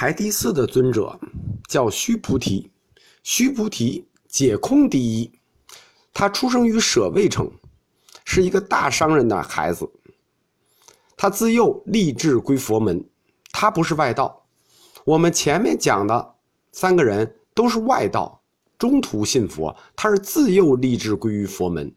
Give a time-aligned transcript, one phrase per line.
[0.00, 1.18] 排第四的尊者
[1.66, 2.70] 叫须菩提，
[3.24, 5.32] 须菩提解空第一，
[6.14, 7.50] 他出生于舍卫城，
[8.24, 9.90] 是一个大商人的孩子。
[11.16, 13.04] 他自幼立志归佛门，
[13.50, 14.46] 他不是外道。
[15.04, 16.34] 我们前面讲的
[16.70, 18.40] 三个人都是外道，
[18.78, 21.92] 中途信佛，他是自幼立志归于佛门，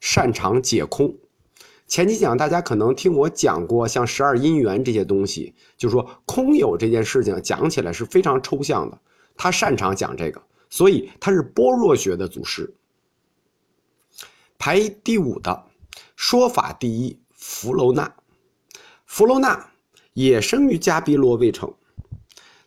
[0.00, 1.16] 擅长解空。
[1.86, 8.98] 前几讲大家可能听我讲过，像十二因缘这些东西，就说空有这件事情讲起来是非常抽象的。
[9.36, 12.74] 他擅长讲这个，所以他是般若学的祖师。
[14.58, 15.64] 排第五的
[16.16, 18.12] 说法第一，弗楼那。
[19.04, 19.70] 弗楼那
[20.14, 21.72] 也生于迦毗罗卫城，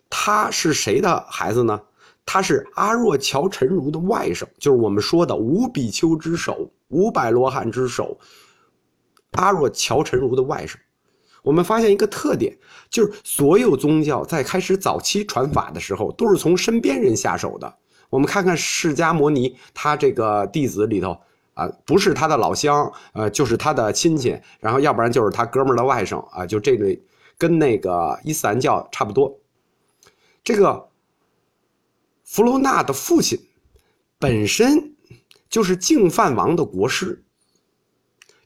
[0.10, 1.82] 他是谁的孩子呢？
[2.26, 8.18] 他是阿若乔陈如的外甥，就是我们说的五比丘之首，五百罗汉之首。
[9.32, 10.76] 阿若乔陈如的外甥，
[11.44, 12.58] 我们发现一个特点，
[12.90, 17.78] 就是所有宗教在开始早期传法的时候，都是从身边人下手的。
[18.10, 21.16] 我们看看释迦牟尼，他这个弟子里头
[21.54, 27.00] 啊，不是他的老乡，呃，就是他的亲戚，然后要不然就是他哥们儿的外甥啊，就这类，
[27.38, 29.40] 跟那个伊斯兰教差不多。
[30.44, 30.90] 这个
[32.24, 33.40] 弗罗纳的父亲
[34.18, 34.96] 本身
[35.50, 37.24] 就是净饭王的国师。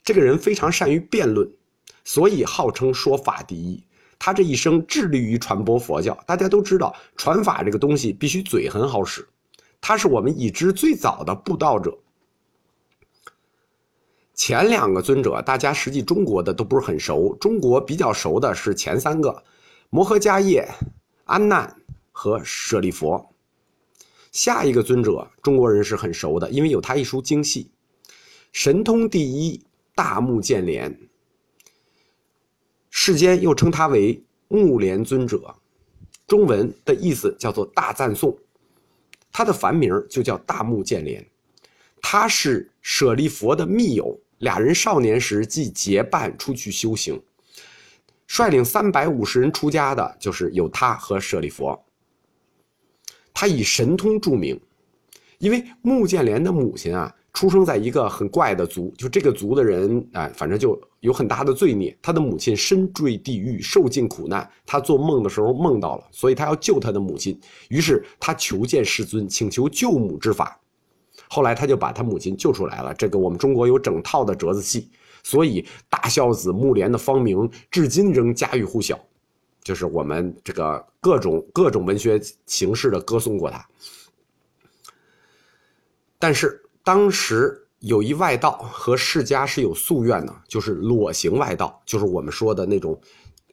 [0.03, 1.49] 这个人非常善于辩论，
[2.03, 3.81] 所以号称说法第一。
[4.19, 6.13] 他这一生致力于传播佛教。
[6.25, 9.27] 大家都知道，传法这个东西必须嘴很好使。
[9.81, 11.97] 他是我们已知最早的布道者。
[14.33, 17.35] 前两个尊者，大家实际中国的都不是很熟。
[17.35, 19.43] 中国比较熟的是前三个：
[19.89, 20.67] 摩诃迦叶、
[21.25, 21.75] 阿难
[22.11, 23.29] 和舍利佛。
[24.31, 27.71] 下一个尊者，中国人是很熟的，因为有他一书经系，
[28.51, 29.63] 神通第一。
[29.95, 30.97] 大目犍连，
[32.89, 35.55] 世间又称他为目连尊者，
[36.25, 38.35] 中文的意思叫做大赞颂，
[39.31, 41.23] 他的梵名就叫大目犍连，
[42.02, 47.22] 他是舍利佛的密友，俩人少年时即结伴出去修行，
[48.25, 51.85] 率领三百五十人出家的，就是有他和舍利佛。
[53.31, 54.59] 他以神通著名，
[55.38, 57.16] 因为目犍连的母亲啊。
[57.33, 61.97] 出生在一个很怪的族，就这个族的人，哎，反正就有很大的罪孽。
[61.99, 64.47] 他的母亲身坠地狱，受尽苦难。
[64.67, 67.38] 他做梦的时候梦到了，所以他要救他的母亲。
[67.69, 70.59] 于是他求见世尊，请求救母之法。
[71.27, 72.93] 后来他就把他母亲救出来了。
[72.93, 74.91] 这个我们中国有整套的折子戏，
[75.23, 78.99] 所以大孝子木莲的芳名至今仍家喻户晓，
[79.63, 83.67] 就是我们这个各种各种文学形式的歌颂过他。
[86.19, 86.59] 但是。
[86.83, 92.99] 当时有一外道和释迦是有夙愿的，就是裸行外道，就是我们说的那种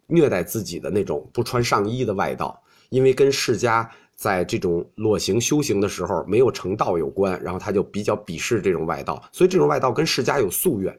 [0.07, 2.61] 虐待自己的那种不穿上衣的外道。
[2.89, 10.99] 因为跟释迦在这种裸行修行的时候没有成道有关，然后他就比较鄙视这种外道，所以这种外道跟释迦有夙愿。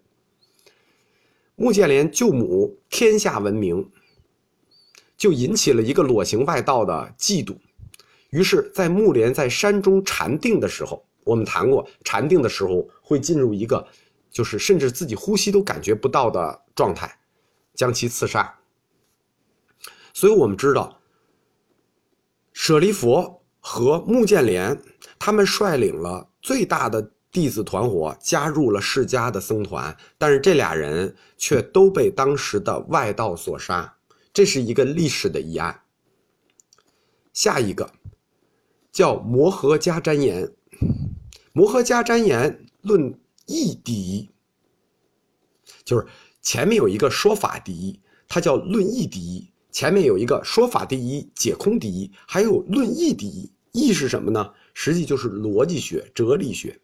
[1.55, 3.85] 穆建连救母天下闻名，
[5.17, 7.57] 就引起了一个裸行外道的嫉妒，
[8.29, 11.05] 于是，在穆莲在山中禅定的时候。
[11.23, 13.87] 我们谈过，禅定的时候会进入一个，
[14.29, 17.19] 就是甚至自己呼吸都感觉不到的状态，
[17.73, 18.59] 将其刺杀。
[20.13, 20.99] 所以我们知道，
[22.53, 24.77] 舍利佛和目犍连
[25.19, 33.95] 他们率领了最大的弟子团伙，加入了释迦的僧团，但是这俩人却都被当时的外道所杀，
[34.33, 35.81] 这是一个历史的疑案。
[37.31, 37.89] 下一个
[38.91, 40.51] 叫摩诃迦旃延。
[41.53, 44.29] 摩诃迦旃延论义第一，
[45.83, 46.07] 就是
[46.41, 49.49] 前面有一个说法第一，它叫论义第一。
[49.71, 53.49] 前面有一个说法第一，解空第一，还有论义第一。
[53.71, 54.53] 义是什么呢？
[54.73, 56.77] 实际就是逻辑学、哲理学。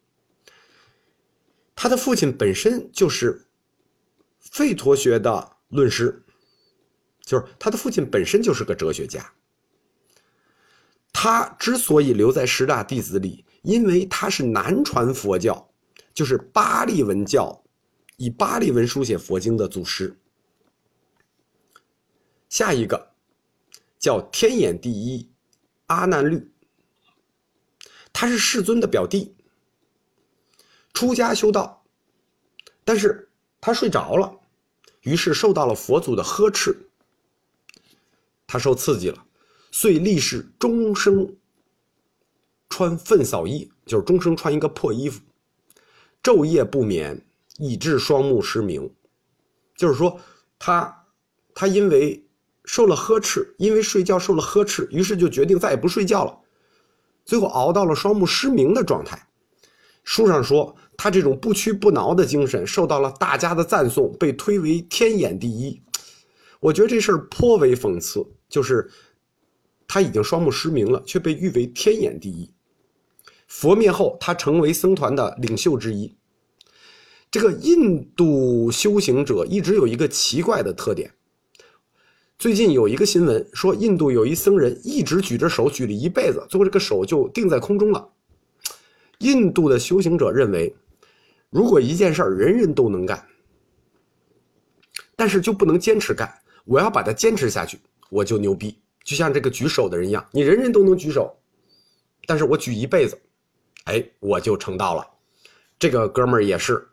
[1.76, 3.46] 他的父亲本身就是
[4.42, 6.24] 吠陀学的论师，
[7.22, 9.34] 就是他的父亲本身就是个哲学家。
[11.12, 13.44] 他之所以留在十大弟子里。
[13.68, 15.70] 因为他是南传佛教，
[16.14, 17.62] 就是巴利文教，
[18.16, 20.18] 以巴利文书写佛经的祖师。
[22.48, 23.12] 下一个
[24.00, 25.30] 叫天眼第一
[25.88, 26.50] 阿难律，
[28.14, 29.36] 他是世尊的表弟，
[30.94, 31.84] 出家修道，
[32.86, 33.30] 但是
[33.60, 34.34] 他睡着了，
[35.02, 36.74] 于是受到了佛祖的呵斥，
[38.48, 39.28] 他受刺激了，
[39.72, 41.36] 遂立誓终生。
[42.70, 45.22] 穿粪扫衣，就是终生穿一个破衣服，
[46.22, 47.26] 昼夜不眠，
[47.58, 48.90] 以致双目失明。
[49.76, 50.20] 就是说，
[50.60, 51.06] 他
[51.54, 52.28] 他因为
[52.66, 56.38] 受了呵斥，因为睡觉受了呵斥，于是就决定再也不睡觉了，
[57.26, 59.28] 最后熬到了双目失明的状态。
[60.04, 65.82] 书上说，他这种不屈不挠的精神受到了大家的赞颂，被推为天眼第一。
[66.60, 68.90] 我觉得这事儿颇为讽刺，就是
[69.88, 72.52] 他已经双目失明了，却被誉为天眼第一。
[73.48, 76.16] 佛灭后，他成为僧团的领袖之一。
[77.32, 81.12] 这个印度修行者一直有一个奇怪的特点。
[82.38, 88.08] 最近有一个新闻说，印度有一僧人一直举着手举了一辈子，最后这个手就定在空中了。
[89.20, 90.76] 印度的修行者认为，
[91.50, 93.26] 如果一件事儿人人都能干，
[95.16, 96.32] 但是就不能坚持干，
[96.64, 97.80] 我要把它坚持下去，
[98.12, 98.78] 我就牛逼。
[99.04, 101.36] 就像这个举手的人一样，你人人都能举手，
[102.28, 103.20] 但是我举一辈子，
[103.88, 105.08] 哎，我就成道了。
[105.80, 106.86] 这个哥们儿也是，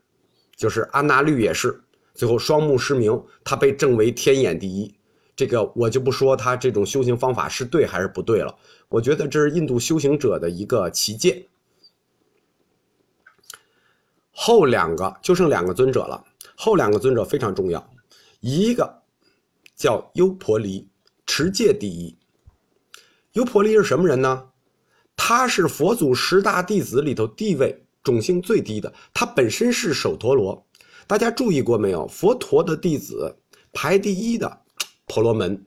[0.55, 1.83] 就是安娜律也是，
[2.15, 4.95] 最后双目失明，他被证为天眼第一。
[5.35, 8.57] 这个我就不说他这种修行方法是对还是不对了，
[8.89, 11.49] 我觉得这是印度修行者的一个奇迹。
[14.31, 16.25] 后两个就剩两个尊者了，
[16.55, 17.93] 后两个尊者非常重要，
[18.39, 19.03] 一个
[19.75, 20.89] 叫优婆离，
[21.27, 22.17] 持戒第一。
[23.33, 24.51] 优婆离是什么人呢？
[25.17, 30.67] 他是佛祖十大弟子里头地位种姓最低的，他本身是首陀罗。
[31.07, 32.07] 大家注意过没有？
[32.09, 33.37] 佛陀的弟子
[33.73, 34.61] 排第一的。
[35.07, 35.63] 婆罗门，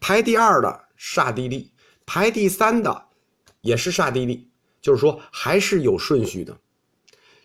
[0.00, 1.72] 排第二的刹帝利，
[2.04, 3.06] 排第三的
[3.62, 4.50] 也是刹帝利，
[4.82, 6.54] 就是说还是有顺序的。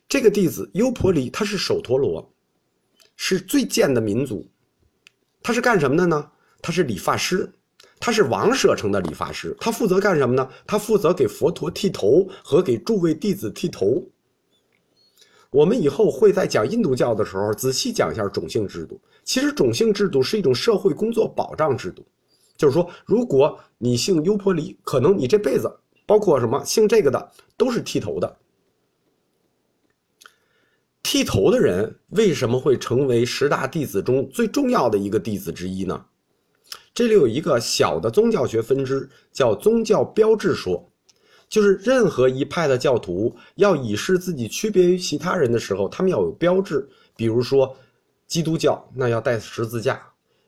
[0.09, 2.33] 这个弟子优婆离，他是首陀罗，
[3.15, 4.45] 是最贱的民族。
[5.41, 6.29] 他是干什么的呢？
[6.61, 7.51] 他是理发师，
[8.01, 9.56] 他是王舍城的理发师。
[9.62, 10.50] 他负责干什么呢？
[10.68, 14.03] 他负责给佛陀剃头和给诸位弟子剃头。
[15.51, 19.00] 我们以后会在讲印度教的时候仔细讲一下种姓制度。
[19.24, 22.03] 其实种姓制度是一种社会工作保障制度，
[22.57, 25.71] 就是说，如果你姓优婆离，可能你这辈子，
[26.07, 28.38] 包括什么姓这个的，都是剃头的。
[31.04, 36.06] 剃头的人为什么会成为十大弟子中最重要的一个弟子之一呢？
[36.93, 40.88] 这里有一个小的宗教学分支，叫宗教标志说。
[41.49, 46.88] 就是任何一派的教徒要以示自己区别于其他人的时候，他们要有标志。
[47.13, 47.75] 比如说，
[48.25, 50.01] 基督教那要带十字架，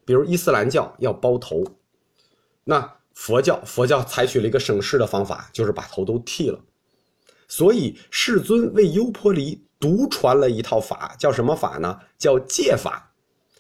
[0.06, 1.62] 比如伊斯兰教要包头，
[2.64, 6.58] 那佛教佛教采取了一个省事的方法，就是把头都剃了。
[7.50, 12.00] 所以世尊为优婆离独传了一套法，叫什么法呢？
[12.18, 13.14] 叫戒法，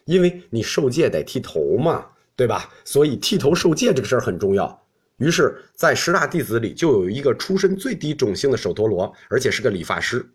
[0.05, 2.69] 因为你受戒得剃头嘛，对吧？
[2.83, 4.81] 所以剃头受戒这个事儿很重要。
[5.17, 10.25] 于是，在十大弟子里，就有一个出身最低种姓的首陀罗，而且是个理发师。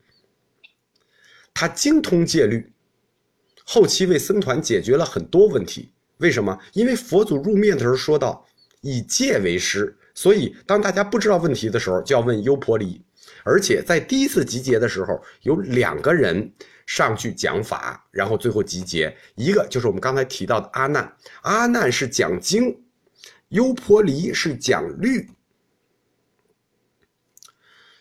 [1.53, 2.73] 他精通戒律，
[3.65, 5.91] 后期为僧团解决了很多问题。
[6.19, 6.57] 为什么？
[6.73, 8.47] 因为佛祖入灭的时候说到
[8.81, 13.01] 以戒为师，所以当大家不知道问题的时候，就要问优婆离。
[13.43, 16.51] 而且在第一次集结的时候，有两个人
[16.89, 22.75] 上去讲法，然后最后集结，一个就是我们刚才提到的阿难，阿难是讲经。
[23.51, 25.29] 优婆离是讲律，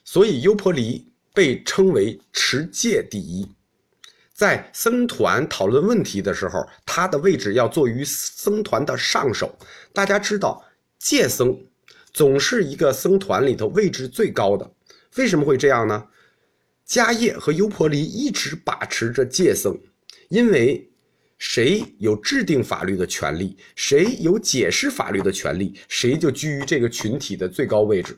[0.05, 3.49] 所以优婆离被称为持戒第一。
[4.33, 9.53] 在僧团讨论问题的时候，他的位置要坐于僧团的上首。
[9.93, 10.63] 大家知道，
[10.97, 11.57] 戒僧
[12.13, 14.69] 总是一个僧团里头位置最高的。
[15.17, 16.07] 为什么会这样呢？
[16.87, 19.77] 迦叶和优婆离一直把持着戒僧，
[20.29, 20.89] 因为。
[21.39, 28.17] 谁有制定法律的权利，谁有解释法律的权利，谁就居于这个群体的最高位置。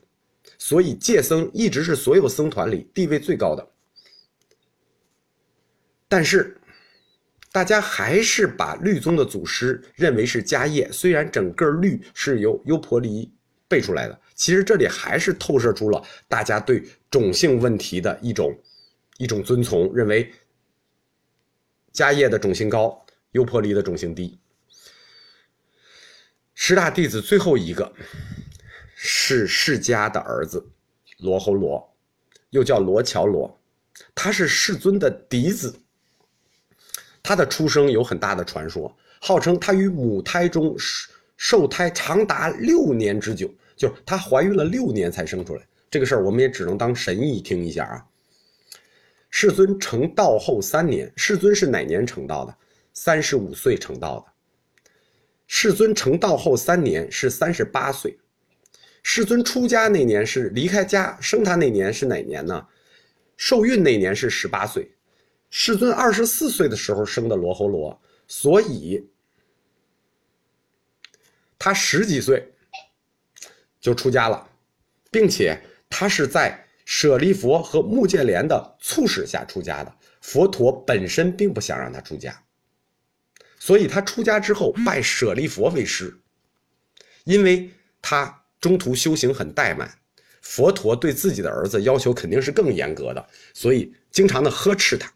[0.58, 3.72] 所以戒僧一直是所有僧团里地位最高的。
[6.08, 6.56] 但是，
[7.52, 13.30] 大家还是把律宗的祖师认为是迦叶，虽然整个律是由优婆离
[13.68, 18.58] 背出来的，其实这里还是透射出了大家对种姓问题的一种
[19.18, 20.32] 一种遵从，认为
[21.94, 23.06] 迦叶的种姓高。
[23.34, 24.40] 优婆离的种姓低，
[26.56, 27.94] 十大弟子最后一个
[28.96, 30.68] 是释迦的儿子
[31.20, 31.96] 罗侯罗，
[32.50, 33.62] 又叫罗乔罗，
[34.16, 35.80] 他是世尊的嫡子。
[37.22, 40.76] 他的出生有很大的传说，号称他于母胎中
[41.38, 45.68] 受胎长达六年之久，就是他怀孕了六年才生出来。
[45.90, 48.06] 这个事儿我们也只能当神意听一下啊。
[49.30, 52.56] 世尊成道后三年，世尊是哪年成道的？
[52.94, 54.34] 三十五岁成道的，
[55.48, 58.18] 世尊成道后三年是三十八岁，
[59.04, 62.68] 世尊出家那年是离开家生他那年是哪年呢？
[63.38, 64.92] 受孕那年是十八岁，
[65.50, 69.08] 世尊二十四岁的时候生的罗侯罗，所以
[71.58, 72.52] 他十几岁
[73.80, 74.50] 就出家了，
[75.10, 75.58] 并且
[75.90, 79.94] 他是在舍利佛和目犍连的促使下出家的。
[80.22, 82.44] 佛陀本身并不想让他出家，
[83.58, 86.20] 所以他出家之后拜舍利佛为师，
[87.24, 89.90] 因为他中途修行很怠慢，
[90.42, 95.12] 佛陀对自己的儿子要求肯定是更严格的，所以经常的呵斥他。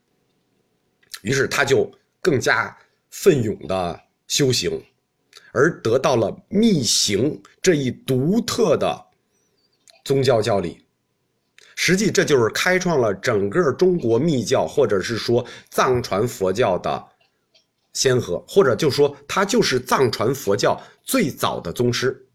[1.21, 2.75] 于是他就更加
[3.09, 4.81] 奋勇的修行，
[5.51, 9.05] 而得到了密行这一独特的
[10.03, 10.79] 宗教教理。
[11.75, 17.03] 实际这就是开创了整个中国密教，或者是说藏传佛教的
[17.93, 22.27] 先河，或者就说他就是藏传佛教最早的宗师。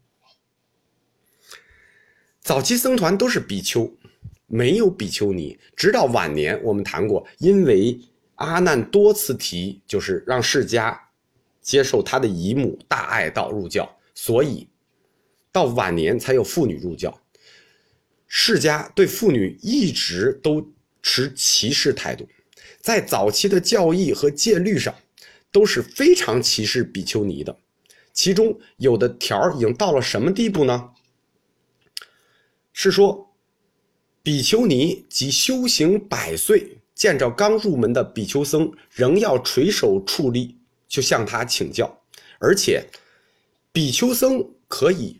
[2.41, 3.89] 早期僧团都是比丘，
[4.47, 5.57] 没有比丘尼。
[5.75, 7.99] 直到晚年，我们谈过，因为
[8.35, 10.97] 阿难多次提，就是让释迦
[11.61, 14.67] 接受他的姨母大爱道入教，所以
[15.51, 17.17] 到晚年才有妇女入教。
[18.31, 20.71] 释家对妇女一直都
[21.01, 22.29] 持歧视态度，
[22.79, 24.93] 在早期的教义和戒律上
[25.51, 27.57] 都是非常歧视比丘尼的。
[28.13, 30.91] 其中有的条已经到了什么地步呢？
[32.71, 33.35] 是说，
[34.21, 40.55] 比丘尼及修行百岁，见着刚入门的比丘僧，仍要垂手矗立，
[40.87, 42.03] 就向他请教，
[42.39, 42.85] 而且
[43.71, 45.19] 比丘僧可以。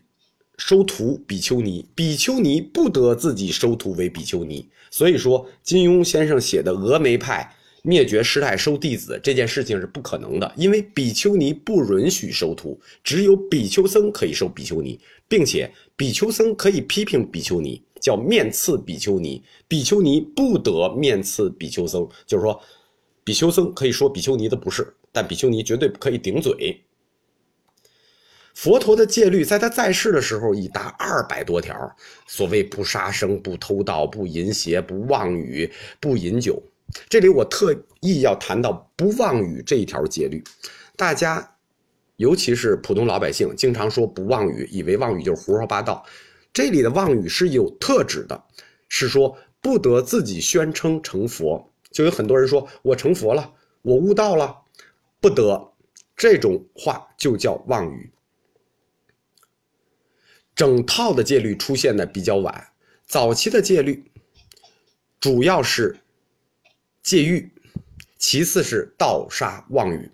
[0.60, 4.68] 收徒比丘尼，比丘尼不得自己收徒为比丘尼。
[4.92, 7.50] 所以说，金庸先生写的峨眉派
[7.82, 15.00] 灭绝师太收弟子这件事情是不可能的，因为比丘尼不允许收徒，只有比丘僧可以收比丘尼，
[15.30, 22.06] 并且比丘僧可以批评比丘尼，叫面刺比丘尼，比丘尼不得面刺比丘僧。
[22.28, 22.60] 就是说，
[23.24, 26.84] 比丘僧可以说比丘尼的不是，但比丘尼绝对不可以顶嘴。
[28.62, 31.96] 佛陀的戒律在他在世的时候已达二百多条，
[32.28, 36.62] 所谓不杀生、不偷盗、不淫邪、不妄语、不饮酒。
[37.08, 40.44] 这里我特意要谈到不妄语这一条戒律，
[40.98, 41.56] 大家，
[42.18, 46.06] 尤其是普通老百姓，经常说不妄语，以为妄语就是胡说八道。
[46.52, 48.44] 这里的妄语是有特指的，
[48.90, 51.66] 是说不得自己宣称成佛。
[51.92, 54.54] 就有很多人说我成佛了，我悟道了，
[55.22, 55.72] 不得
[56.18, 58.12] 这种话就叫妄语。
[60.60, 62.68] 整套的戒律出现的比较晚，
[63.08, 64.12] 早期的戒律
[65.18, 65.98] 主要是
[67.02, 67.50] 戒欲，
[68.18, 70.12] 其次是盗杀妄语。